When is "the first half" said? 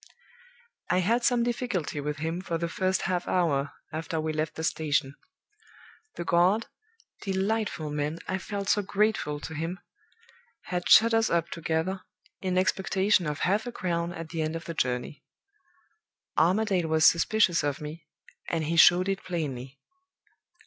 2.57-3.27